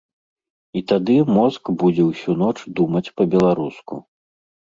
І 0.79 0.81
тады 0.91 1.17
мозг 1.37 1.71
будзе 1.83 2.03
ўсю 2.11 2.35
ноч 2.39 2.55
думаць 2.79 3.03
па-беларуску. 3.21 4.01